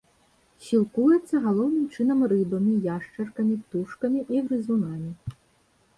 Сілкуецца 0.67 1.35
галоўным 1.43 1.83
чынам 1.97 2.19
рыбамі, 2.33 2.73
яшчаркамі, 2.95 3.61
птушкамі 3.67 4.19
і 4.37 4.45
грызунамі. 4.49 5.11